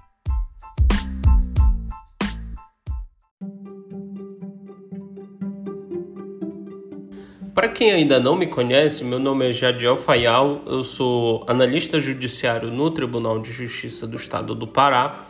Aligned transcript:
Para 7.56 7.70
quem 7.70 7.90
ainda 7.90 8.20
não 8.20 8.36
me 8.36 8.46
conhece, 8.46 9.02
meu 9.02 9.18
nome 9.18 9.48
é 9.48 9.50
Jadiel 9.50 9.96
Fayal, 9.96 10.60
eu 10.66 10.84
sou 10.84 11.42
analista 11.48 11.98
judiciário 11.98 12.70
no 12.70 12.90
Tribunal 12.90 13.38
de 13.38 13.50
Justiça 13.50 14.06
do 14.06 14.18
Estado 14.18 14.54
do 14.54 14.66
Pará, 14.66 15.24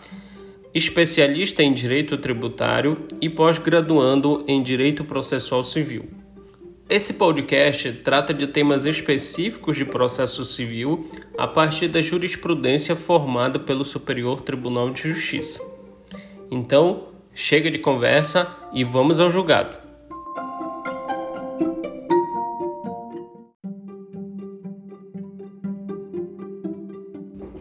especialista 0.75 1.63
em 1.63 1.73
direito 1.73 2.19
tributário 2.19 3.07
e 3.21 3.31
pós-graduando 3.31 4.45
em 4.49 4.61
direito 4.61 5.05
processual 5.05 5.63
civil. 5.63 6.07
Esse 6.91 7.15
podcast 7.15 7.93
trata 7.93 8.35
de 8.35 8.49
temas 8.49 8.87
específicos 8.87 9.77
de 9.77 9.85
processo 9.85 10.45
civil 10.45 11.09
a 11.39 11.47
partir 11.47 11.87
da 11.87 12.03
jurisprudência 12.03 12.97
formada 12.97 13.61
pelo 13.61 13.85
Superior 13.85 14.41
Tribunal 14.41 14.91
de 14.91 15.03
Justiça. 15.03 15.63
Então, 16.51 17.05
chega 17.33 17.71
de 17.71 17.79
conversa 17.79 18.49
e 18.73 18.83
vamos 18.83 19.21
ao 19.21 19.31
julgado. 19.31 19.86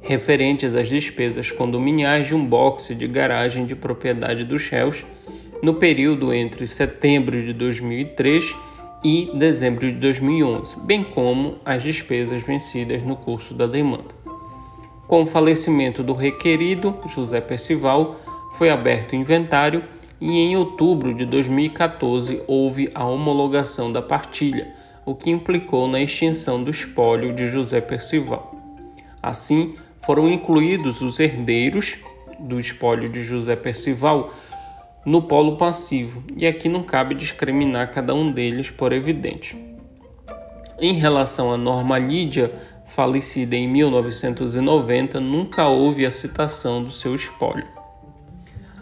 referentes 0.00 0.76
às 0.76 0.88
despesas 0.88 1.50
condominiais 1.50 2.28
de 2.28 2.36
um 2.36 2.46
boxe 2.46 2.94
de 2.94 3.08
garagem 3.08 3.66
de 3.66 3.74
propriedade 3.74 4.44
dos 4.44 4.68
réus 4.68 5.04
no 5.60 5.74
período 5.74 6.32
entre 6.32 6.64
setembro 6.68 7.44
de 7.44 7.52
2003 7.52 8.54
e 9.02 9.30
dezembro 9.34 9.86
de 9.86 9.98
2011, 9.98 10.76
bem 10.80 11.02
como 11.02 11.56
as 11.64 11.82
despesas 11.82 12.42
vencidas 12.42 13.02
no 13.02 13.16
curso 13.16 13.54
da 13.54 13.66
demanda. 13.66 14.14
Com 15.06 15.22
o 15.22 15.26
falecimento 15.26 16.02
do 16.02 16.12
requerido, 16.12 16.94
José 17.06 17.40
Percival, 17.40 18.16
foi 18.52 18.70
aberto 18.70 19.12
o 19.12 19.16
inventário 19.16 19.82
e 20.20 20.38
em 20.38 20.56
outubro 20.56 21.14
de 21.14 21.24
2014 21.24 22.42
houve 22.46 22.90
a 22.94 23.06
homologação 23.06 23.90
da 23.90 24.02
partilha, 24.02 24.72
o 25.06 25.14
que 25.14 25.30
implicou 25.30 25.88
na 25.88 26.00
extinção 26.00 26.62
do 26.62 26.70
espólio 26.70 27.32
de 27.32 27.48
José 27.48 27.80
Percival. 27.80 28.54
Assim, 29.22 29.74
foram 30.02 30.28
incluídos 30.28 31.00
os 31.00 31.18
herdeiros 31.18 31.98
do 32.38 32.60
espólio 32.60 33.08
de 33.08 33.22
José 33.22 33.56
Percival 33.56 34.32
no 35.04 35.22
polo 35.22 35.56
passivo, 35.56 36.22
e 36.36 36.46
aqui 36.46 36.68
não 36.68 36.82
cabe 36.82 37.14
discriminar 37.14 37.90
cada 37.90 38.14
um 38.14 38.30
deles 38.30 38.70
por 38.70 38.92
evidente. 38.92 39.56
Em 40.80 40.94
relação 40.94 41.52
à 41.52 41.56
Norma 41.56 41.98
Lídia, 41.98 42.52
falecida 42.86 43.54
em 43.54 43.68
1990, 43.68 45.20
nunca 45.20 45.68
houve 45.68 46.04
a 46.04 46.10
citação 46.10 46.82
do 46.82 46.90
seu 46.90 47.14
espólio. 47.14 47.66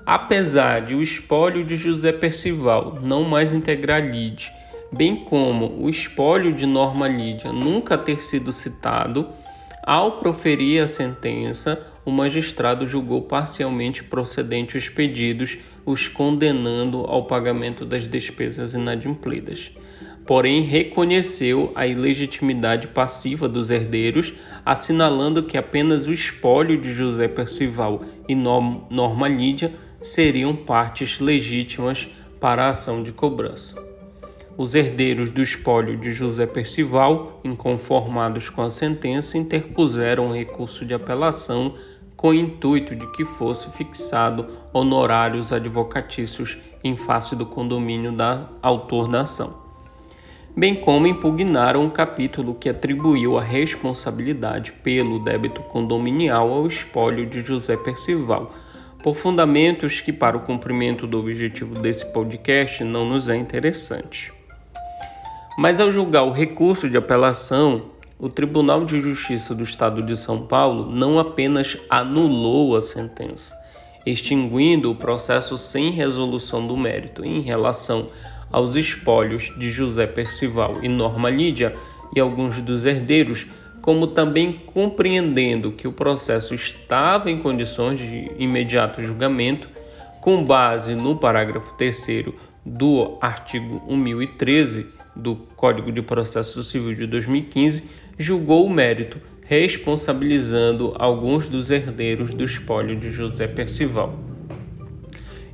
Apesar 0.07 0.81
de 0.81 0.95
o 0.95 1.03
espólio 1.03 1.65
de 1.65 1.77
José 1.77 2.13
Percival 2.13 2.99
não 3.03 3.25
mais 3.25 3.53
integrar 3.53 4.01
Lide, 4.01 4.51
bem 4.91 5.17
como 5.17 5.77
o 5.79 5.89
espólio 5.89 6.53
de 6.53 6.65
Norma 6.65 7.07
Lídia 7.07 7.53
nunca 7.53 7.99
ter 7.99 8.23
sido 8.23 8.51
citado, 8.51 9.29
ao 9.83 10.13
proferir 10.13 10.83
a 10.83 10.87
sentença, 10.87 11.83
o 12.09 12.11
magistrado 12.11 12.87
julgou 12.87 13.21
parcialmente 13.21 14.03
procedente 14.03 14.79
os 14.79 14.89
pedidos, 14.89 15.59
os 15.85 16.09
condenando 16.09 17.01
ao 17.01 17.27
pagamento 17.27 17.85
das 17.85 18.09
despesas 18.09 18.73
inadimplidas. 18.73 19.71
Porém, 20.25 20.63
reconheceu 20.63 21.71
a 21.75 21.87
ilegitimidade 21.87 22.89
passiva 22.89 23.47
dos 23.47 23.71
herdeiros, 23.71 24.33
assinalando 24.65 25.43
que 25.43 25.59
apenas 25.59 26.07
o 26.07 26.13
espólio 26.13 26.81
de 26.81 26.95
José 26.95 27.29
Percival 27.29 28.03
e 28.27 28.35
Norma 28.35 29.29
Lídia 29.29 29.75
seriam 30.01 30.57
partes 30.57 31.21
legítimas 31.21 32.09
para 32.41 32.65
a 32.65 32.69
ação 32.71 33.03
de 33.03 33.13
cobrança. 33.13 33.87
Os 34.57 34.75
herdeiros 34.75 35.31
do 35.31 35.41
espólio 35.41 35.97
de 35.97 36.13
José 36.13 36.45
Percival, 36.45 37.41
inconformados 37.45 38.51
com 38.51 38.63
a 38.63 38.71
sentença, 38.71 39.39
interpuseram 39.39 40.27
um 40.27 40.33
recurso 40.33 40.85
de 40.85 40.93
apelação 40.93 41.75
com 42.19 42.31
o 42.31 42.35
intuito 42.35 42.97
de 42.97 43.07
que 43.13 43.25
fosse 43.25 43.71
fixado 43.71 44.49
honorários 44.73 45.53
advocatícios 45.53 46.59
em 46.83 46.97
face 46.97 47.37
do 47.37 47.47
condomínio 47.47 48.11
da 48.11 48.49
autor 48.61 49.09
da 49.09 49.21
ação, 49.21 49.55
bem 50.55 50.75
como 50.75 51.07
impugnaram 51.07 51.81
um 51.81 51.89
capítulo 51.89 52.57
que 52.57 52.69
atribuiu 52.69 53.39
a 53.39 53.41
responsabilidade 53.41 54.73
pelo 54.73 55.21
débito 55.21 55.63
condominial 55.63 56.53
ao 56.53 56.67
espólio 56.67 57.25
de 57.25 57.41
José 57.41 57.77
Percival, 57.77 58.53
por 59.01 59.15
fundamentos 59.15 60.01
que, 60.01 60.13
para 60.13 60.37
o 60.37 60.41
cumprimento 60.41 61.07
do 61.07 61.21
objetivo 61.21 61.79
desse 61.79 62.05
podcast, 62.07 62.83
não 62.83 63.09
nos 63.09 63.29
é 63.29 63.37
interessante. 63.37 64.33
Mas 65.57 65.81
ao 65.81 65.89
julgar 65.89 66.25
o 66.25 66.33
recurso 66.33 66.91
de 66.91 66.97
apelação, 66.97 67.97
o 68.19 68.29
Tribunal 68.29 68.85
de 68.85 69.01
Justiça 69.01 69.55
do 69.55 69.63
Estado 69.63 70.03
de 70.03 70.17
São 70.17 70.43
Paulo 70.45 70.91
não 70.91 71.21
apenas 71.21 71.77
anulou 71.89 72.77
a 72.77 72.81
sentença, 72.81 73.57
extinguindo 74.05 74.91
o 74.91 74.95
processo 74.97 75.57
sem 75.57 75.93
resolução 75.93 76.67
do 76.67 76.77
mérito 76.77 77.25
em 77.25 77.41
relação 77.41 78.09
aos 78.51 78.75
espólios 78.75 79.53
de 79.57 79.71
José 79.71 80.07
Percival 80.07 80.79
e 80.83 80.89
Norma 80.89 81.31
Lídia 81.31 81.77
e 82.15 82.19
alguns 82.19 82.61
dos 82.61 82.85
herdeiros, 82.85 83.47
como 83.81 84.09
também 84.09 84.53
compreendendo 84.67 85.71
que 85.71 85.87
o 85.87 85.93
processo 85.93 86.55
estava 86.55 87.31
em 87.31 87.39
condições 87.39 87.99
de 87.99 88.33
imediato 88.37 89.01
julgamento, 89.01 89.69
com 90.21 90.43
base 90.43 90.97
no 90.97 91.15
parágrafo 91.15 91.75
3 91.75 92.27
do 92.67 93.17
artigo 93.21 93.81
1013 93.89 94.99
do 95.19 95.37
Código 95.57 95.91
de 95.91 96.01
Processo 96.01 96.63
Civil 96.63 96.95
de 96.95 97.07
2015, 97.07 97.83
julgou 98.19 98.67
o 98.67 98.71
mérito, 98.71 99.19
responsabilizando 99.43 100.95
alguns 100.99 101.49
dos 101.49 101.71
herdeiros 101.71 102.35
do 102.35 102.45
espólio 102.45 102.97
de 102.97 103.11
José 103.11 103.47
Percival. 103.47 104.19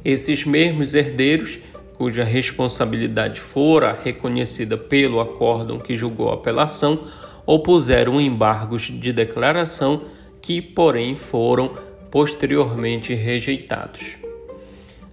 Esses 0.04 0.44
mesmos 0.44 0.94
herdeiros, 0.94 1.58
cuja 1.96 2.24
responsabilidade 2.24 3.40
fora 3.40 3.98
reconhecida 4.02 4.76
pelo 4.76 5.20
acórdão 5.20 5.78
que 5.78 5.94
julgou 5.94 6.30
a 6.30 6.34
apelação, 6.34 7.04
opuseram 7.46 8.20
embargos 8.20 8.82
de 8.82 9.12
declaração 9.12 10.04
que, 10.40 10.60
porém, 10.60 11.14
foram 11.14 11.76
posteriormente 12.10 13.14
rejeitados. 13.14 14.16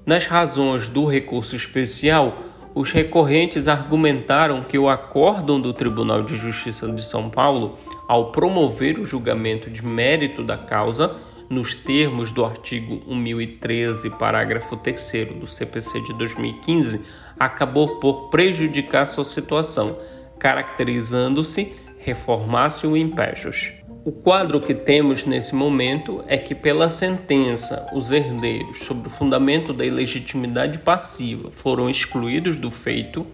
Nas 0.05 0.25
razões 0.25 0.87
do 0.87 1.05
recurso 1.05 1.55
especial, 1.55 2.50
os 2.73 2.91
recorrentes 2.91 3.67
argumentaram 3.67 4.63
que 4.63 4.77
o 4.77 4.89
acórdão 4.89 5.59
do 5.59 5.73
Tribunal 5.73 6.23
de 6.23 6.37
Justiça 6.37 6.87
de 6.87 7.03
São 7.03 7.29
Paulo, 7.29 7.77
ao 8.07 8.31
promover 8.31 8.97
o 8.97 9.05
julgamento 9.05 9.69
de 9.69 9.85
mérito 9.85 10.43
da 10.43 10.57
causa, 10.57 11.15
nos 11.49 11.75
termos 11.75 12.31
do 12.31 12.45
artigo 12.45 13.01
1013, 13.13 14.09
parágrafo 14.11 14.77
3 14.77 15.27
do 15.37 15.45
CPC 15.45 15.99
de 15.99 16.13
2015, 16.13 17.01
acabou 17.37 17.99
por 17.99 18.29
prejudicar 18.29 19.05
sua 19.05 19.25
situação, 19.25 19.97
caracterizando-se 20.39 21.73
reformácio 22.03 22.97
e 22.97 22.99
impejos. 22.99 23.73
O 24.03 24.11
quadro 24.11 24.59
que 24.59 24.73
temos 24.73 25.25
nesse 25.25 25.53
momento 25.53 26.23
é 26.27 26.35
que, 26.35 26.55
pela 26.55 26.89
sentença, 26.89 27.87
os 27.93 28.11
herdeiros, 28.11 28.79
sob 28.79 29.07
o 29.07 29.11
fundamento 29.11 29.71
da 29.71 29.85
ilegitimidade 29.85 30.79
passiva, 30.79 31.51
foram 31.51 31.87
excluídos 31.87 32.55
do 32.55 32.71
feito 32.71 33.27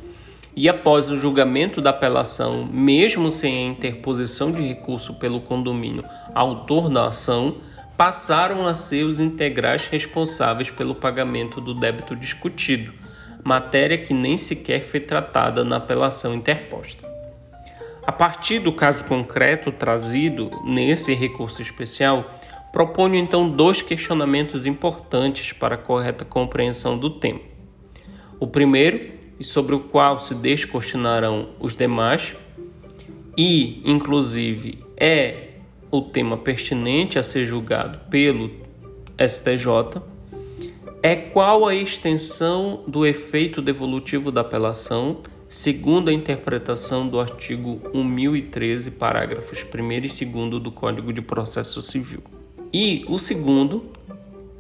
e, 0.54 0.68
após 0.68 1.10
o 1.10 1.18
julgamento 1.18 1.80
da 1.80 1.92
apelação, 1.92 2.66
mesmo 2.66 3.32
sem 3.32 3.58
a 3.58 3.72
interposição 3.72 4.52
de 4.52 4.62
recurso 4.62 5.14
pelo 5.14 5.40
condomínio 5.40 6.04
autor 6.36 6.90
da 6.90 7.08
ação, 7.08 7.58
passaram 7.96 8.68
a 8.68 8.74
ser 8.74 9.06
os 9.06 9.22
integrais 9.22 9.88
responsáveis 9.88 10.70
pelo 10.70 10.94
pagamento 10.94 11.62
do 11.62 11.74
débito 11.74 12.14
discutido, 12.14 12.94
matéria 13.42 13.98
que 13.98 14.14
nem 14.14 14.38
sequer 14.38 14.84
foi 14.84 15.00
tratada 15.00 15.64
na 15.64 15.78
apelação 15.78 16.34
interposta. 16.34 17.17
A 18.08 18.12
partir 18.14 18.60
do 18.60 18.72
caso 18.72 19.04
concreto 19.04 19.70
trazido 19.70 20.50
nesse 20.64 21.14
recurso 21.14 21.62
especial, 21.62 22.34
proponho 22.72 23.16
então 23.16 23.50
dois 23.50 23.82
questionamentos 23.82 24.66
importantes 24.66 25.52
para 25.52 25.76
a 25.76 25.78
correta 25.78 26.24
compreensão 26.24 26.98
do 26.98 27.10
tema. 27.10 27.42
O 28.40 28.48
primeiro, 28.48 29.12
e 29.38 29.44
sobre 29.44 29.76
o 29.76 29.82
qual 29.82 30.18
se 30.18 30.34
descortinarão 30.34 31.50
os 31.60 31.76
demais, 31.76 32.34
e 33.38 33.82
inclusive 33.84 34.80
é 34.96 35.50
o 35.92 36.02
tema 36.02 36.38
pertinente 36.38 37.20
a 37.20 37.24
ser 37.24 37.46
julgado 37.46 38.00
pelo 38.10 38.50
STJ, 39.20 40.02
é 41.04 41.14
qual 41.14 41.68
a 41.68 41.76
extensão 41.76 42.86
do 42.88 43.06
efeito 43.06 43.62
devolutivo 43.62 44.32
da 44.32 44.40
apelação 44.40 45.18
segundo 45.48 46.10
a 46.10 46.14
interpretação 46.14 47.08
do 47.08 47.20
artigo 47.20 47.80
1013, 47.94 48.92
parágrafos 48.92 49.64
1 49.64 49.92
e 49.92 50.26
2 50.26 50.62
do 50.62 50.72
Código 50.72 51.14
de 51.14 51.22
Processo 51.22 51.82
Civil. 51.82 52.22
E 52.74 53.06
o 53.08 53.18
segundo 53.18 53.86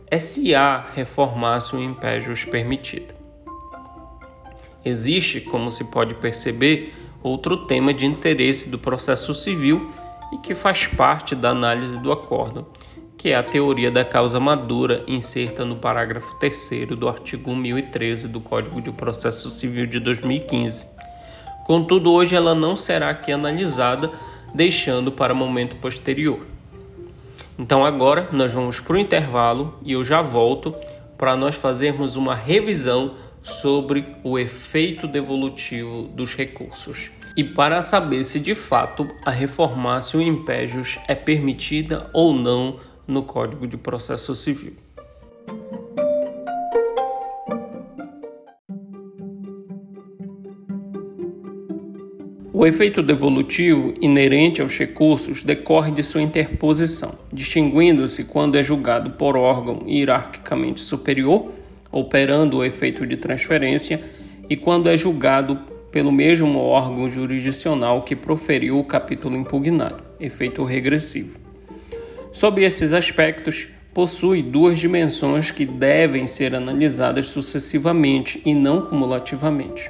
é 0.09 0.17
se 0.17 0.55
há 0.55 0.79
reformácio 0.95 1.81
impégios 1.81 2.45
permitida. 2.45 3.15
Existe, 4.85 5.41
como 5.41 5.69
se 5.69 5.83
pode 5.83 6.13
perceber, 6.13 6.93
outro 7.21 7.65
tema 7.65 7.93
de 7.93 8.05
interesse 8.05 8.69
do 8.69 8.79
processo 8.79 9.33
civil 9.33 9.91
e 10.31 10.37
que 10.37 10.55
faz 10.55 10.87
parte 10.87 11.35
da 11.35 11.49
análise 11.49 11.97
do 11.97 12.11
acordo, 12.11 12.65
que 13.17 13.29
é 13.29 13.35
a 13.35 13.41
teoria 13.41 13.89
da 13.89 14.05
causa 14.05 14.39
madura 14.39 15.03
inserta 15.07 15.65
no 15.65 15.75
parágrafo 15.75 16.35
3 16.39 16.89
do 16.97 17.09
artigo 17.09 17.55
1013 17.55 18.27
do 18.27 18.39
Código 18.39 18.79
de 18.79 18.91
Processo 18.91 19.49
Civil 19.49 19.87
de 19.87 19.99
2015. 19.99 20.85
Contudo, 21.65 22.11
hoje 22.11 22.35
ela 22.35 22.53
não 22.53 22.75
será 22.75 23.09
aqui 23.09 23.31
analisada, 23.31 24.11
deixando 24.53 25.11
para 25.11 25.33
momento 25.33 25.75
posterior. 25.77 26.45
Então 27.57 27.83
agora 27.83 28.29
nós 28.31 28.53
vamos 28.53 28.79
para 28.79 28.93
o 28.93 28.99
intervalo 28.99 29.79
e 29.83 29.93
eu 29.93 30.03
já 30.03 30.21
volto 30.21 30.75
para 31.17 31.35
nós 31.35 31.55
fazermos 31.55 32.15
uma 32.15 32.35
revisão 32.35 33.15
sobre 33.41 34.05
o 34.23 34.37
efeito 34.37 35.07
devolutivo 35.07 36.03
dos 36.03 36.35
recursos 36.35 37.09
e 37.35 37.43
para 37.43 37.81
saber 37.81 38.23
se 38.23 38.39
de 38.39 38.53
fato 38.53 39.07
a 39.25 39.31
reformácio 39.31 40.21
impégios 40.21 40.99
é 41.07 41.15
permitida 41.15 42.09
ou 42.13 42.33
não 42.33 42.79
no 43.07 43.23
Código 43.23 43.65
de 43.65 43.77
Processo 43.77 44.35
Civil. 44.35 44.73
O 52.59 52.65
efeito 52.65 53.03
devolutivo 53.03 53.93
inerente 54.01 54.63
aos 54.63 54.75
recursos 54.75 55.43
decorre 55.43 55.91
de 55.91 56.01
sua 56.01 56.23
interposição, 56.23 57.13
distinguindo-se 57.31 58.23
quando 58.23 58.55
é 58.55 58.63
julgado 58.63 59.11
por 59.11 59.37
órgão 59.37 59.83
hierarquicamente 59.87 60.81
superior, 60.81 61.51
operando 61.91 62.57
o 62.57 62.65
efeito 62.65 63.05
de 63.05 63.15
transferência, 63.15 64.03
e 64.49 64.57
quando 64.57 64.89
é 64.89 64.97
julgado 64.97 65.59
pelo 65.91 66.11
mesmo 66.11 66.57
órgão 66.57 67.07
jurisdicional 67.07 68.01
que 68.01 68.15
proferiu 68.15 68.79
o 68.79 68.83
capítulo 68.83 69.37
impugnado, 69.37 70.03
efeito 70.19 70.63
regressivo. 70.63 71.46
Sob 72.37 72.63
esses 72.63 72.93
aspectos, 72.93 73.67
possui 73.95 74.43
duas 74.43 74.77
dimensões 74.77 75.49
que 75.49 75.65
devem 75.65 76.27
ser 76.27 76.53
analisadas 76.53 77.29
sucessivamente 77.29 78.39
e 78.45 78.53
não 78.53 78.83
cumulativamente. 78.83 79.89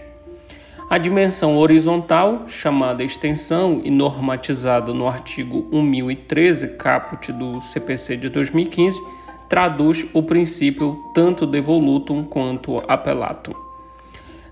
A 0.89 0.97
dimensão 0.97 1.57
horizontal, 1.57 2.45
chamada 2.47 3.03
extensão 3.03 3.81
e 3.83 3.91
normatizada 3.91 4.93
no 4.93 5.09
artigo 5.09 5.67
1013, 5.73 6.69
caput 6.77 7.33
do 7.33 7.59
CPC 7.59 8.15
de 8.15 8.29
2015, 8.29 8.97
traduz 9.49 10.07
o 10.13 10.23
princípio 10.23 11.03
tanto 11.13 11.45
devolutum 11.45 12.23
quanto 12.23 12.81
apelatum. 12.87 13.55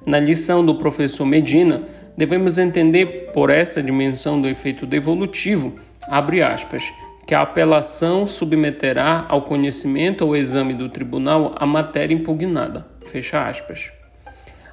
Na 0.06 0.20
lição 0.20 0.66
do 0.66 0.76
professor 0.76 1.26
Medina, 1.26 1.84
devemos 2.18 2.58
entender 2.58 3.32
por 3.34 3.50
essa 3.50 3.82
dimensão 3.82 4.42
do 4.42 4.50
efeito 4.50 4.86
devolutivo, 4.86 5.76
abre 6.10 6.44
aspas, 6.44 6.84
que 7.26 7.34
a 7.34 7.42
apelação 7.42 8.28
submeterá 8.28 9.26
ao 9.28 9.42
conhecimento 9.42 10.26
ou 10.26 10.36
exame 10.36 10.74
do 10.74 10.90
tribunal 10.90 11.56
a 11.58 11.66
matéria 11.66 12.14
impugnada. 12.14 12.86
Fecha 13.06 13.48
aspas. 13.48 13.92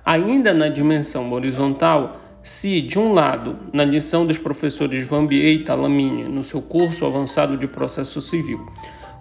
Ainda 0.04 0.52
na 0.52 0.69
dimensão 0.69 1.32
horizontal, 1.32 2.20
se, 2.43 2.81
de 2.81 2.99
um 2.99 3.12
lado, 3.12 3.56
na 3.72 3.84
lição 3.84 4.26
dos 4.26 4.37
professores 4.37 5.06
Vambier 5.06 5.52
e 5.54 5.64
Talamini, 5.64 6.25
no 6.25 6.43
seu 6.43 6.60
curso 6.60 7.06
avançado 7.06 7.56
de 7.56 7.69
processo 7.69 8.20
civil, 8.20 8.66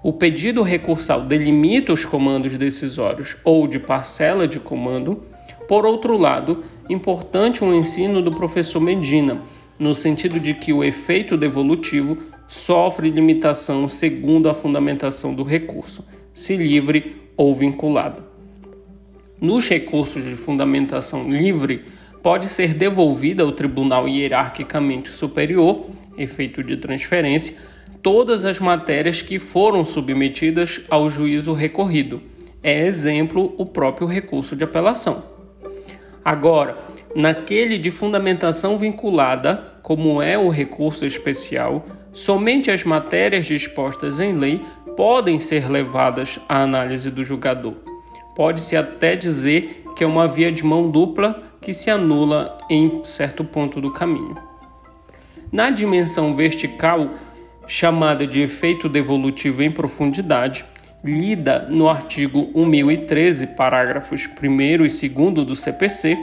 o 0.04 0.12
pedido 0.12 0.63
recursal 0.63 1.22
delimita 1.22 1.94
os 1.94 2.04
comandos 2.04 2.57
decisórios 2.57 3.38
ou 3.44 3.68
de 3.68 3.77
parcela 3.77 4.48
de 4.48 4.60
comando, 4.60 5.24
por 5.68 5.86
outro 5.86 6.18
lado, 6.18 6.63
importante 6.89 7.63
um 7.63 7.74
ensino 7.74 8.22
do 8.22 8.31
professor 8.31 8.81
Medina, 8.81 9.39
no 9.77 9.94
sentido 9.94 10.39
de 10.39 10.56
que 10.56 10.74
o 10.74 10.84
efeito 10.84 11.38
devolutivo 11.38 12.18
sofre 12.51 13.09
limitação 13.09 13.88
segundo 13.88 14.50
a 14.50 14.53
fundamentação 14.53 15.33
do 15.33 15.42
recurso, 15.42 16.06
se 16.33 16.57
livre 16.57 17.15
ou 17.38 17.56
vinculado. 17.56 18.25
Nos 19.39 19.69
recursos 19.69 20.21
de 20.25 20.36
fundamentação 20.36 21.31
livre, 21.31 21.86
pode 22.21 22.50
ser 22.50 22.74
devolvida 22.74 23.42
ao 23.42 23.53
tribunal 23.53 24.06
hierarquicamente 24.06 25.07
superior, 25.07 25.86
efeito 26.18 26.62
de 26.62 26.75
transferência, 26.75 27.56
todas 28.03 28.44
as 28.44 28.59
matérias 28.59 29.21
que 29.21 29.39
foram 29.39 29.86
submetidas 29.86 30.81
ao 30.89 31.09
juízo 31.09 31.53
recorrido. 31.53 32.21
É 32.62 32.86
exemplo 32.86 33.56
o 33.57 33.65
próprio 33.65 34.06
recurso 34.06 34.57
de 34.57 34.65
apelação. 34.65 35.24
Agora, 36.24 36.77
naquele 37.15 37.77
de 37.77 37.89
fundamentação 37.89 38.77
vinculada, 38.77 39.71
como 39.82 40.22
é 40.22 40.38
o 40.38 40.50
recurso 40.50 41.06
especial, 41.06 41.86
Somente 42.14 42.70
as 42.70 42.84
matérias 42.84 43.46
dispostas 43.46 44.20
em 44.20 44.36
lei 44.36 44.62
podem 44.98 45.40
ser 45.40 45.70
levadas 45.70 46.40
à 46.48 46.62
análise 46.62 47.10
do 47.10 47.24
julgador. 47.24 47.76
Pode-se 48.36 48.76
até 48.76 49.16
dizer 49.16 49.86
que 49.96 50.04
é 50.04 50.08
uma 50.08 50.28
via 50.28 50.52
de 50.52 50.64
mão 50.64 50.90
dupla 50.90 51.42
que 51.62 51.74
se 51.74 51.90
anula 51.90 52.58
em 52.70 53.02
certo 53.06 53.46
ponto 53.46 53.80
do 53.80 53.92
caminho. 53.92 54.36
Na 55.52 55.70
dimensão 55.70 56.36
vertical, 56.36 57.12
chamada 57.66 58.28
de 58.28 58.42
efeito 58.42 58.90
devolutivo 58.90 59.64
em 59.64 59.72
profundidade, 59.72 60.66
lida 61.04 61.68
no 61.70 61.88
artigo 61.88 62.52
1013, 62.54 63.48
parágrafos 63.48 64.28
1 64.28 64.62
e 64.62 64.78
2 64.78 65.46
do 65.46 65.56
CPC, 65.56 66.18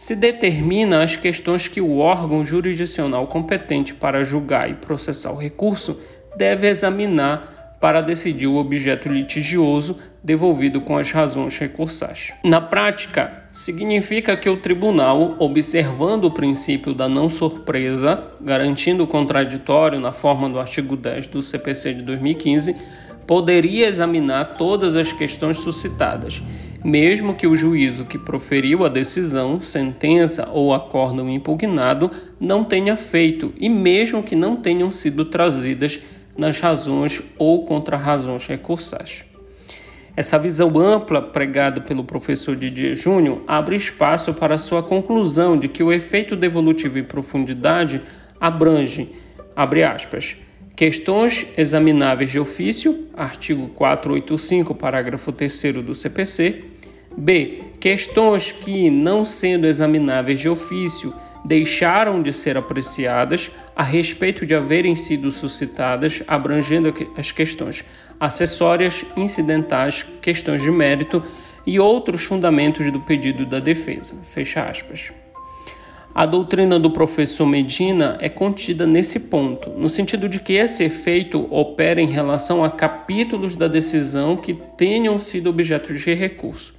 se 0.00 0.16
determina 0.16 1.04
as 1.04 1.14
questões 1.14 1.68
que 1.68 1.78
o 1.78 1.98
órgão 1.98 2.42
jurisdicional 2.42 3.26
competente 3.26 3.92
para 3.92 4.24
julgar 4.24 4.70
e 4.70 4.72
processar 4.72 5.30
o 5.30 5.36
recurso 5.36 6.00
deve 6.34 6.66
examinar 6.66 7.76
para 7.78 8.00
decidir 8.00 8.46
o 8.46 8.56
objeto 8.56 9.10
litigioso 9.10 9.98
devolvido 10.24 10.80
com 10.80 10.96
as 10.96 11.12
razões 11.12 11.58
recursais. 11.58 12.32
Na 12.42 12.62
prática, 12.62 13.44
significa 13.52 14.34
que 14.38 14.48
o 14.48 14.56
tribunal, 14.56 15.36
observando 15.38 16.24
o 16.24 16.30
princípio 16.30 16.94
da 16.94 17.06
não 17.06 17.28
surpresa, 17.28 18.24
garantindo 18.40 19.04
o 19.04 19.06
contraditório 19.06 20.00
na 20.00 20.12
forma 20.12 20.48
do 20.48 20.58
artigo 20.58 20.96
10 20.96 21.26
do 21.26 21.42
CPC 21.42 21.92
de 21.92 22.02
2015, 22.02 22.74
poderia 23.30 23.86
examinar 23.86 24.54
todas 24.54 24.96
as 24.96 25.12
questões 25.12 25.58
suscitadas 25.58 26.42
mesmo 26.82 27.34
que 27.34 27.46
o 27.46 27.54
juízo 27.54 28.04
que 28.04 28.18
proferiu 28.18 28.84
a 28.84 28.88
decisão, 28.88 29.60
sentença 29.60 30.48
ou 30.50 30.74
acórdão 30.74 31.30
impugnado 31.30 32.10
não 32.40 32.64
tenha 32.64 32.96
feito 32.96 33.52
e 33.56 33.68
mesmo 33.68 34.20
que 34.20 34.34
não 34.34 34.56
tenham 34.56 34.90
sido 34.90 35.24
trazidas 35.26 36.00
nas 36.36 36.58
razões 36.58 37.22
ou 37.38 37.64
contra-razões 37.64 38.46
recursais. 38.46 39.24
Essa 40.16 40.36
visão 40.36 40.76
ampla 40.76 41.22
pregada 41.22 41.80
pelo 41.80 42.02
professor 42.02 42.56
Didier 42.56 42.96
Júnior 42.96 43.42
abre 43.46 43.76
espaço 43.76 44.34
para 44.34 44.58
sua 44.58 44.82
conclusão 44.82 45.56
de 45.56 45.68
que 45.68 45.84
o 45.84 45.92
efeito 45.92 46.34
devolutivo 46.34 46.98
em 46.98 47.04
profundidade 47.04 48.02
abrange, 48.40 49.10
abre 49.54 49.84
aspas, 49.84 50.36
Questões 50.80 51.46
examináveis 51.58 52.30
de 52.30 52.40
ofício, 52.40 53.06
artigo 53.14 53.68
485, 53.68 54.74
parágrafo 54.74 55.30
3 55.30 55.74
do 55.84 55.94
CPC. 55.94 56.64
B. 57.14 57.64
Questões 57.78 58.50
que, 58.50 58.88
não 58.88 59.22
sendo 59.22 59.66
examináveis 59.66 60.40
de 60.40 60.48
ofício, 60.48 61.12
deixaram 61.44 62.22
de 62.22 62.32
ser 62.32 62.56
apreciadas 62.56 63.50
a 63.76 63.82
respeito 63.82 64.46
de 64.46 64.54
haverem 64.54 64.96
sido 64.96 65.30
suscitadas, 65.30 66.22
abrangendo 66.26 66.94
as 67.14 67.30
questões 67.30 67.84
acessórias, 68.18 69.04
incidentais, 69.18 70.06
questões 70.22 70.62
de 70.62 70.70
mérito 70.70 71.22
e 71.66 71.78
outros 71.78 72.24
fundamentos 72.24 72.90
do 72.90 73.00
pedido 73.00 73.44
da 73.44 73.60
defesa. 73.60 74.16
Fecha 74.22 74.64
aspas. 74.64 75.12
A 76.12 76.26
doutrina 76.26 76.78
do 76.78 76.90
professor 76.90 77.46
Medina 77.46 78.18
é 78.20 78.28
contida 78.28 78.84
nesse 78.84 79.20
ponto, 79.20 79.70
no 79.70 79.88
sentido 79.88 80.28
de 80.28 80.40
que 80.40 80.54
esse 80.54 80.82
efeito 80.82 81.46
opera 81.54 82.00
em 82.00 82.10
relação 82.10 82.64
a 82.64 82.70
capítulos 82.70 83.54
da 83.54 83.68
decisão 83.68 84.36
que 84.36 84.54
tenham 84.76 85.20
sido 85.20 85.48
objeto 85.48 85.94
de 85.94 86.12
recurso. 86.12 86.74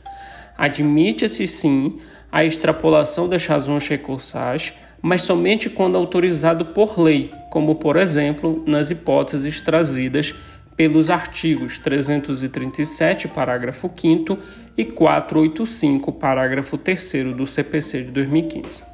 Admite-se 0.57 1.47
sim 1.47 1.99
a 2.29 2.43
extrapolação 2.43 3.29
das 3.29 3.45
razões 3.47 3.87
recursais, 3.87 4.73
mas 5.01 5.21
somente 5.21 5.69
quando 5.69 5.95
autorizado 5.95 6.65
por 6.65 6.99
lei, 6.99 7.31
como 7.49 7.75
por 7.75 7.95
exemplo 7.95 8.61
nas 8.67 8.91
hipóteses 8.91 9.61
trazidas 9.61 10.35
pelos 10.75 11.09
artigos 11.09 11.79
337, 11.79 13.29
parágrafo 13.29 13.89
5 13.95 14.37
e 14.77 14.83
485, 14.83 16.11
parágrafo 16.11 16.77
3 16.77 17.33
do 17.35 17.47
CPC 17.47 18.03
de 18.03 18.11
2015. 18.11 18.90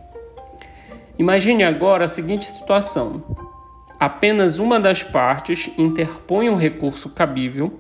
Imagine 1.20 1.64
agora 1.64 2.06
a 2.06 2.08
seguinte 2.08 2.46
situação: 2.46 3.24
apenas 4.00 4.60
uma 4.60 4.80
das 4.80 5.04
partes 5.04 5.70
interpõe 5.78 6.50
um 6.50 6.56
recurso 6.56 7.10
cabível, 7.10 7.80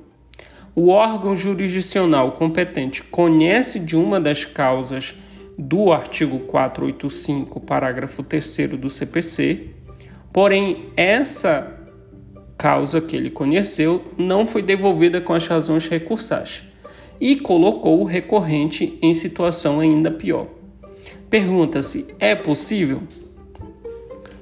o 0.75 0.89
órgão 0.89 1.35
jurisdicional 1.35 2.33
competente 2.33 3.03
conhece 3.03 3.79
de 3.79 3.95
uma 3.95 4.19
das 4.19 4.45
causas 4.45 5.15
do 5.57 5.91
artigo 5.91 6.39
485, 6.39 7.59
parágrafo 7.59 8.21
3 8.21 8.69
do 8.79 8.89
CPC, 8.89 9.69
porém 10.31 10.89
essa 10.95 11.75
causa 12.57 12.99
que 12.99 13.15
ele 13.15 13.29
conheceu 13.29 14.03
não 14.17 14.45
foi 14.45 14.61
devolvida 14.61 15.21
com 15.21 15.33
as 15.33 15.47
razões 15.47 15.87
recursais 15.87 16.63
e 17.19 17.35
colocou 17.35 18.01
o 18.01 18.03
recorrente 18.03 18.97
em 19.01 19.13
situação 19.13 19.79
ainda 19.79 20.11
pior. 20.11 20.47
Pergunta-se: 21.29 22.13
é 22.19 22.35
possível? 22.35 23.01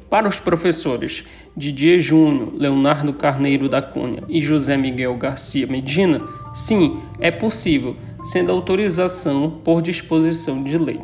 Para 0.10 0.28
os 0.28 0.40
professores 0.40 1.24
Didier 1.58 2.00
Júnior, 2.00 2.54
Leonardo 2.54 3.14
Carneiro 3.14 3.68
da 3.68 3.82
Cunha 3.82 4.24
e 4.30 4.40
José 4.40 4.78
Miguel 4.78 5.16
Garcia 5.18 5.66
Medina, 5.68 6.22
sim, 6.54 7.00
é 7.20 7.32
possível, 7.32 7.96
sendo 8.24 8.52
autorização 8.52 9.62
por 9.64 9.82
disposição 9.82 10.64
de 10.64 10.78
lei. 10.78 11.00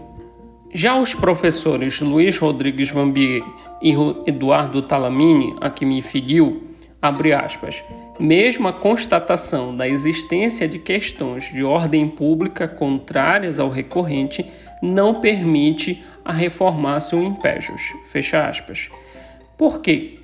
Já 0.74 0.98
os 0.98 1.14
professores 1.14 2.00
Luiz 2.00 2.38
Rodrigues 2.38 2.92
Vambier 2.92 3.44
e 3.82 3.94
Eduardo 4.26 4.82
Talamini, 4.82 5.56
a 5.60 5.70
que 5.70 5.86
me 5.86 6.02
filiu, 6.02 6.71
abre 7.02 7.34
aspas, 7.34 7.84
mesmo 8.20 8.68
a 8.68 8.74
constatação 8.74 9.76
da 9.76 9.88
existência 9.88 10.68
de 10.68 10.78
questões 10.78 11.46
de 11.46 11.64
ordem 11.64 12.08
pública 12.08 12.68
contrárias 12.68 13.60
ao 13.60 13.70
recorrente 13.70 14.46
não 14.82 15.20
permite 15.20 16.04
a 16.24 16.32
reformácio 16.32 17.22
impégios, 17.22 17.82
fecha 18.06 18.48
aspas. 18.48 18.90
Por 19.58 19.82
quê? 19.82 20.20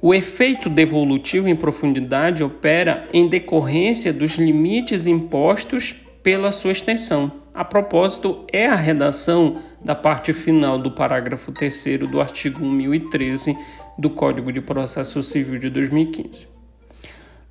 O 0.00 0.14
efeito 0.14 0.68
devolutivo 0.68 1.48
em 1.48 1.56
profundidade 1.56 2.44
opera 2.44 3.08
em 3.12 3.28
decorrência 3.28 4.12
dos 4.12 4.36
limites 4.36 5.06
impostos 5.06 5.94
pela 6.22 6.52
sua 6.52 6.72
extensão. 6.72 7.32
A 7.56 7.64
propósito, 7.64 8.44
é 8.52 8.66
a 8.66 8.74
redação 8.74 9.56
da 9.82 9.94
parte 9.94 10.34
final 10.34 10.78
do 10.78 10.90
parágrafo 10.90 11.50
3 11.50 12.00
do 12.00 12.20
artigo 12.20 12.66
1013 12.66 13.56
do 13.96 14.10
Código 14.10 14.52
de 14.52 14.60
Processo 14.60 15.22
Civil 15.22 15.58
de 15.58 15.70
2015. 15.70 16.46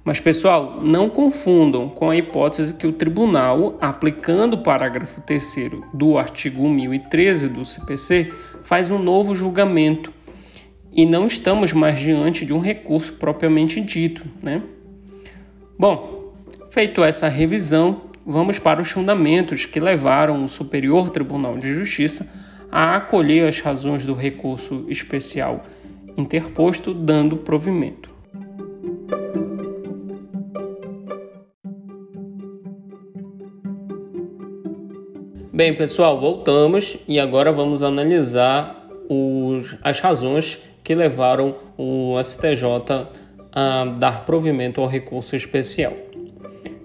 Mas, 0.04 0.20
pessoal, 0.20 0.80
não 0.80 1.10
confundam 1.10 1.90
com 1.90 2.12
a 2.12 2.16
hipótese 2.16 2.76
que 2.76 2.86
o 2.86 2.94
tribunal, 2.94 3.80
aplicando 3.82 4.54
o 4.54 4.62
parágrafo 4.62 5.22
3 5.22 5.72
do 5.92 6.20
artigo 6.20 6.70
1013 6.70 7.50
do 7.50 7.66
CPC, 7.66 8.32
faz 8.62 8.92
um 8.92 9.00
novo 9.00 9.34
julgamento 9.34 10.14
e 10.94 11.04
não 11.04 11.26
estamos 11.26 11.74
mais 11.74 12.00
diante 12.00 12.46
de 12.46 12.54
um 12.54 12.60
recurso 12.60 13.14
propriamente 13.14 13.82
dito, 13.82 14.24
né? 14.40 14.62
Bom, 15.80 16.32
feito 16.70 17.04
essa 17.04 17.28
revisão, 17.28 18.02
vamos 18.26 18.58
para 18.58 18.82
os 18.82 18.90
fundamentos 18.90 19.66
que 19.66 19.80
levaram 19.80 20.44
o 20.44 20.50
Superior 20.50 21.10
Tribunal 21.10 21.58
de 21.58 21.72
Justiça 21.72 22.28
a 22.72 22.96
acolher 22.96 23.48
as 23.48 23.60
razões 23.60 24.04
do 24.04 24.14
recurso 24.14 24.86
especial 24.90 25.64
interposto, 26.18 26.94
dando 26.94 27.38
provimento. 27.38 28.10
Bem, 35.52 35.74
pessoal, 35.74 36.20
voltamos 36.20 36.98
e 37.08 37.20
agora 37.20 37.52
vamos 37.52 37.84
analisar 37.84 38.90
os, 39.10 39.78
as 39.82 40.00
razões 40.00 40.62
que 40.84 40.94
levaram 40.94 41.56
o 41.78 42.22
STJ 42.22 43.08
a 43.52 43.86
dar 43.86 44.26
provimento 44.26 44.82
ao 44.82 44.88
recurso 44.88 45.36
especial. 45.36 45.94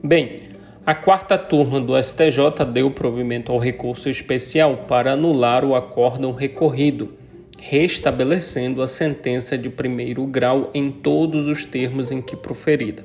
Bem, 0.02 0.50
a 0.85 0.95
quarta 0.95 1.37
turma 1.37 1.79
do 1.79 2.01
STJ 2.03 2.65
deu 2.73 2.91
provimento 2.91 3.53
ao 3.53 3.59
recurso 3.59 4.09
especial 4.09 4.85
para 4.89 5.13
anular 5.13 5.63
o 5.63 5.75
acórdão 5.75 6.33
recorrido, 6.33 7.13
restabelecendo 7.59 8.81
a 8.81 8.89
sentença 8.89 9.59
de 9.59 9.69
primeiro 9.69 10.27
grau 10.27 10.71
em 10.73 10.91
todos 10.91 11.49
os 11.49 11.67
termos 11.67 12.11
em 12.11 12.23
que 12.23 12.35
proferida. 12.35 13.05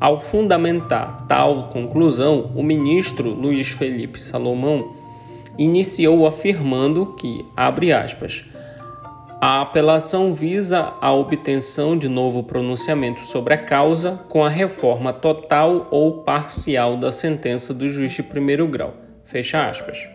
Ao 0.00 0.18
fundamentar 0.18 1.26
tal 1.26 1.68
conclusão, 1.68 2.50
o 2.56 2.62
ministro 2.62 3.28
Luiz 3.28 3.68
Felipe 3.68 4.18
Salomão 4.18 4.96
iniciou 5.58 6.26
afirmando 6.26 7.14
que, 7.14 7.44
abre 7.54 7.92
aspas, 7.92 8.42
a 9.40 9.62
apelação 9.62 10.34
visa 10.34 10.92
a 11.00 11.10
obtenção 11.14 11.96
de 11.96 12.10
novo 12.10 12.42
pronunciamento 12.42 13.22
sobre 13.22 13.54
a 13.54 13.58
causa 13.58 14.20
com 14.28 14.44
a 14.44 14.50
reforma 14.50 15.14
total 15.14 15.88
ou 15.90 16.18
parcial 16.18 16.98
da 16.98 17.10
sentença 17.10 17.72
do 17.72 17.88
juiz 17.88 18.12
de 18.12 18.22
primeiro 18.22 18.66
grau. 18.68 18.94
Fecha 19.24 19.66
aspas. 19.66 20.06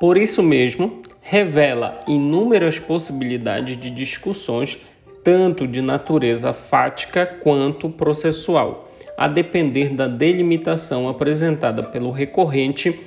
Por 0.00 0.16
isso 0.16 0.42
mesmo, 0.42 1.02
revela 1.20 2.00
inúmeras 2.08 2.80
possibilidades 2.80 3.78
de 3.78 3.90
discussões, 3.90 4.76
tanto 5.22 5.64
de 5.64 5.80
natureza 5.80 6.52
fática 6.52 7.24
quanto 7.24 7.88
processual, 7.88 8.90
a 9.16 9.28
depender 9.28 9.90
da 9.90 10.08
delimitação 10.08 11.08
apresentada 11.08 11.84
pelo 11.84 12.10
recorrente 12.10 12.98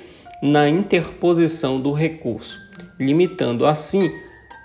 na 0.42 0.66
interposição 0.66 1.78
do 1.78 1.92
recurso, 1.92 2.58
limitando 2.98 3.66
assim 3.66 4.10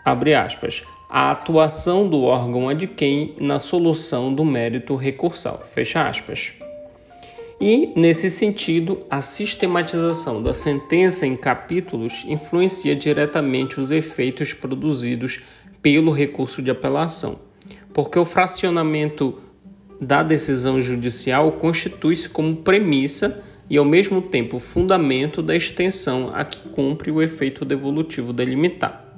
abre 0.03 0.33
aspas, 0.33 0.83
a 1.09 1.31
atuação 1.31 2.07
do 2.07 2.21
órgão 2.21 2.69
adquém 2.69 3.35
na 3.39 3.59
solução 3.59 4.33
do 4.33 4.45
mérito 4.45 4.95
recursal, 4.95 5.61
fecha 5.65 6.07
aspas. 6.07 6.53
E, 7.59 7.91
nesse 7.95 8.31
sentido, 8.31 9.01
a 9.09 9.21
sistematização 9.21 10.41
da 10.41 10.53
sentença 10.53 11.27
em 11.27 11.35
capítulos 11.35 12.23
influencia 12.25 12.95
diretamente 12.95 13.79
os 13.79 13.91
efeitos 13.91 14.53
produzidos 14.53 15.41
pelo 15.81 16.11
recurso 16.11 16.61
de 16.61 16.71
apelação, 16.71 17.39
porque 17.93 18.17
o 18.17 18.25
fracionamento 18.25 19.37
da 19.99 20.23
decisão 20.23 20.81
judicial 20.81 21.51
constitui-se 21.51 22.27
como 22.27 22.55
premissa 22.55 23.43
e, 23.69 23.77
ao 23.77 23.85
mesmo 23.85 24.21
tempo, 24.23 24.57
fundamento 24.57 25.43
da 25.43 25.55
extensão 25.55 26.31
a 26.33 26.43
que 26.43 26.67
cumpre 26.69 27.11
o 27.11 27.21
efeito 27.21 27.63
devolutivo 27.63 28.33
delimitado. 28.33 29.10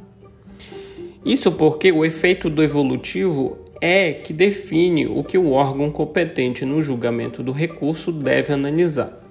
Isso 1.26 1.52
porque 1.54 1.92
o 1.92 2.04
efeito 2.04 2.50
do 2.50 2.62
evolutivo 2.62 3.58
é 3.80 4.12
que 4.12 4.34
define 4.34 5.08
o 5.08 5.24
que 5.24 5.38
o 5.38 5.52
órgão 5.52 5.90
competente 5.90 6.66
no 6.66 6.82
julgamento 6.82 7.42
do 7.42 7.52
recurso 7.52 8.12
deve 8.12 8.54
analisar. 8.54 9.22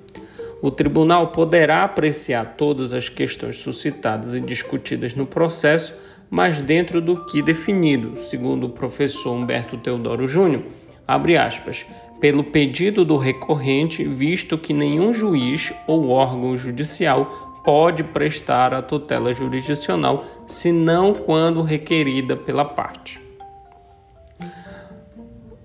O 0.62 0.70
tribunal 0.70 1.28
poderá 1.28 1.84
apreciar 1.84 2.54
todas 2.56 2.94
as 2.94 3.08
questões 3.08 3.56
suscitadas 3.56 4.34
e 4.34 4.40
discutidas 4.40 5.14
no 5.14 5.26
processo, 5.26 5.94
mas 6.30 6.60
dentro 6.60 7.00
do 7.00 7.26
que 7.26 7.42
definido, 7.42 8.18
segundo 8.22 8.66
o 8.66 8.70
professor 8.70 9.32
Humberto 9.32 9.76
Teodoro 9.76 10.26
Júnior, 10.26 10.62
abre 11.06 11.36
aspas, 11.36 11.84
pelo 12.20 12.44
pedido 12.44 13.04
do 13.04 13.16
recorrente, 13.16 14.04
visto 14.04 14.56
que 14.56 14.72
nenhum 14.72 15.12
juiz 15.12 15.72
ou 15.86 16.08
órgão 16.08 16.56
judicial 16.56 17.51
pode 17.64 18.02
prestar 18.02 18.74
a 18.74 18.82
tutela 18.82 19.32
jurisdicional, 19.32 20.24
senão 20.46 21.14
quando 21.14 21.62
requerida 21.62 22.36
pela 22.36 22.64
parte. 22.64 23.20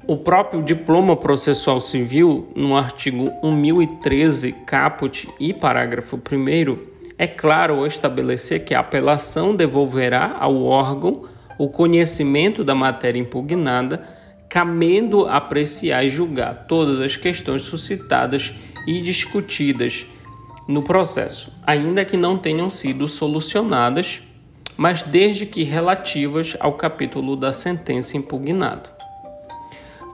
O 0.06 0.16
próprio 0.16 0.63
diploma 0.63 1.18
processual 1.18 1.82
civil, 1.82 2.48
no 2.56 2.77
artigo 2.77 3.30
1013, 3.44 4.54
caput 4.66 5.27
e 5.38 5.54
parágrafo 5.54 6.16
1 6.16 6.98
é 7.18 7.27
claro 7.27 7.75
ao 7.75 7.88
estabelecer 7.88 8.63
que 8.63 8.75
a 8.75 8.80
apelação 8.80 9.56
devolverá 9.56 10.38
ao 10.39 10.63
órgão 10.63 11.24
o 11.58 11.68
conhecimento 11.68 12.63
da 12.63 12.75
matéria 12.75 13.20
impugnada, 13.20 14.08
cabendo 14.48 15.25
apreciar 15.25 16.06
e 16.06 16.10
julgar 16.10 16.68
todas 16.68 17.00
as 17.00 17.18
questões 17.18 17.63
suscitadas 17.63 18.54
e 18.88 19.01
discutidas 19.01 20.06
no 20.68 20.84
processo, 20.84 21.51
ainda 21.67 22.05
que 22.05 22.15
não 22.15 22.38
tenham 22.38 22.69
sido 22.69 23.09
solucionadas, 23.09 24.21
mas 24.77 25.03
desde 25.03 25.45
que 25.45 25.63
relativas 25.63 26.55
ao 26.62 26.74
capítulo 26.74 27.36
da 27.36 27.51
sentença 27.51 28.15
impugnada. 28.15 28.89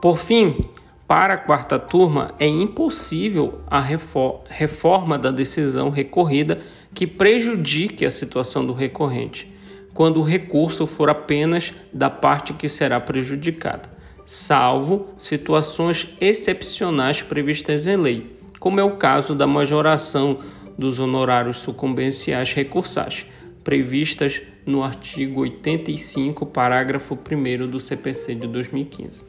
Por 0.02 0.18
fim, 0.18 0.58
para 1.06 1.34
a 1.34 1.38
quarta 1.38 1.78
turma, 1.78 2.34
é 2.40 2.48
impossível 2.48 3.60
a 3.68 3.80
reforma 3.80 5.16
da 5.16 5.30
decisão 5.30 5.90
recorrida 5.90 6.60
que 6.92 7.06
prejudique 7.06 8.04
a 8.04 8.10
situação 8.10 8.66
do 8.66 8.72
recorrente, 8.72 9.54
quando 9.92 10.18
o 10.18 10.24
recurso 10.24 10.88
for 10.88 11.08
apenas 11.08 11.72
da 11.92 12.10
parte 12.10 12.52
que 12.52 12.68
será 12.68 12.98
prejudicada, 12.98 13.88
salvo 14.24 15.10
situações 15.16 16.08
excepcionais 16.20 17.22
previstas 17.22 17.86
em 17.86 17.96
lei, 17.96 18.36
como 18.58 18.80
é 18.80 18.82
o 18.82 18.96
caso 18.96 19.36
da 19.36 19.46
majoração 19.46 20.40
dos 20.76 20.98
honorários 20.98 21.58
sucumbenciais 21.58 22.52
recursais, 22.52 23.26
previstas 23.62 24.42
no 24.66 24.82
artigo 24.82 25.40
85, 25.40 26.46
parágrafo 26.46 27.14
1 27.14 27.68
do 27.68 27.78
CPC 27.78 28.34
de 28.34 28.46
2015. 28.46 29.24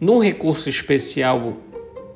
No 0.00 0.18
recurso 0.18 0.68
especial 0.68 1.56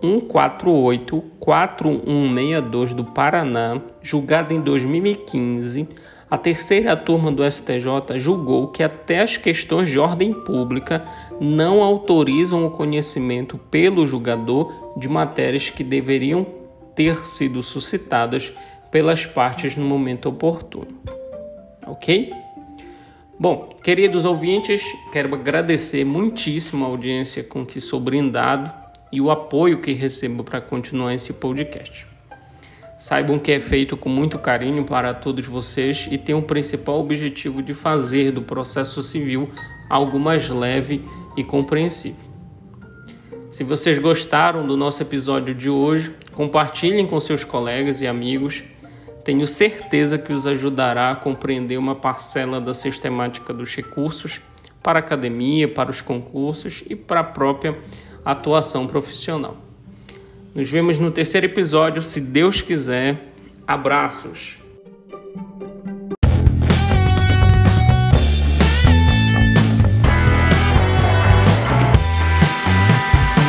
148-4162 0.03 2.95
do 2.95 3.05
Paraná, 3.05 3.81
julgado 4.03 4.53
em 4.53 4.61
2015, 4.61 5.89
a 6.31 6.37
terceira 6.37 6.97
turma 6.97 7.31
do 7.31 7.49
STJ 7.49 8.19
julgou 8.19 8.69
que 8.69 8.83
até 8.83 9.21
as 9.21 9.37
questões 9.37 9.89
de 9.89 9.99
ordem 9.99 10.33
pública 10.33 11.05
não 11.41 11.83
autorizam 11.83 12.67
o 12.67 12.71
conhecimento 12.71 13.59
pelo 13.71 14.07
julgador 14.07 14.73
de 14.97 15.09
matérias 15.09 15.71
que 15.71 15.85
deveriam 15.85 16.47
ter 16.95 17.25
sido 17.25 17.63
suscitadas 17.63 18.53
pelas 18.91 19.27
partes 19.27 19.77
no 19.77 19.85
momento 19.85 20.29
oportuno. 20.29 21.01
Ok? 21.87 22.33
Bom, 23.39 23.69
queridos 23.83 24.25
ouvintes, 24.25 24.83
quero 25.13 25.35
agradecer 25.35 26.05
muitíssimo 26.05 26.85
a 26.85 26.89
audiência 26.89 27.43
com 27.43 27.67
que 27.67 27.81
sou 27.81 27.99
brindado 27.99 28.73
e 29.11 29.21
o 29.21 29.31
apoio 29.31 29.81
que 29.81 29.93
recebo 29.93 30.45
para 30.45 30.61
continuar 30.61 31.15
esse 31.15 31.33
podcast. 31.33 32.07
Saibam 32.99 33.39
que 33.39 33.51
é 33.51 33.59
feito 33.59 33.97
com 33.97 34.09
muito 34.09 34.39
carinho 34.39 34.85
para 34.85 35.13
todos 35.13 35.47
vocês 35.47 36.09
e 36.11 36.17
tem 36.17 36.35
o 36.35 36.43
principal 36.43 37.01
objetivo 37.01 37.61
de 37.61 37.75
fazer 37.75 38.31
do 38.31 38.43
processo 38.43 39.03
civil 39.03 39.51
algo 39.91 40.19
mais 40.19 40.49
leve 40.49 41.05
e 41.37 41.43
compreensível. 41.43 42.34
Se 43.55 43.63
vocês 43.63 44.01
gostaram 44.01 44.67
do 44.67 44.77
nosso 44.77 45.01
episódio 45.01 45.55
de 45.55 45.71
hoje, 45.71 46.13
compartilhem 46.33 47.07
com 47.07 47.21
seus 47.21 47.45
colegas 47.45 48.01
e 48.01 48.07
amigos 48.09 48.65
tenho 49.23 49.47
certeza 49.47 50.19
que 50.19 50.33
os 50.33 50.45
ajudará 50.45 51.13
a 51.13 51.15
compreender 51.15 51.77
uma 51.77 51.95
parcela 51.95 52.61
da 52.61 52.75
sistemática 52.75 53.55
dos 53.55 53.73
recursos 53.73 54.41
para 54.83 54.99
a 54.99 55.03
academia, 55.03 55.69
para 55.69 55.89
os 55.89 56.03
concursos 56.03 56.83
e 56.91 56.97
para 56.97 57.21
a 57.21 57.25
própria 57.25 57.79
atuação 58.25 58.89
profissional. 58.89 59.57
Nos 60.53 60.69
vemos 60.69 60.99
no 60.99 61.13
terceiro 61.13 61.47
episódio, 61.47 62.03
se 62.03 62.21
Deus 62.21 62.61
quiser. 62.61 63.33
Abraços! 63.69 64.64